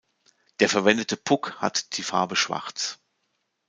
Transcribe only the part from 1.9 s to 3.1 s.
die Farbe schwarz.